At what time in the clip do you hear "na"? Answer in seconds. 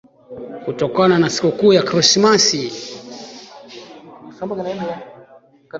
1.19-1.29